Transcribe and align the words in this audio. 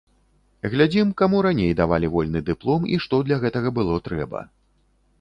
Глядзім, 0.73 1.11
каму 1.19 1.43
раней 1.47 1.75
давалі 1.81 2.11
вольны 2.17 2.43
дыплом 2.49 2.91
і 2.97 3.01
што 3.07 3.23
для 3.31 3.41
гэтага 3.47 3.69
было 3.81 4.03
трэба. 4.09 4.39